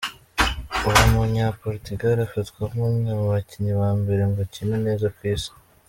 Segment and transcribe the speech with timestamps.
[0.87, 5.51] Uwo munya Portugal afatwa nk'umwe mu bakinyi ba mbere bakina neza kw'isi.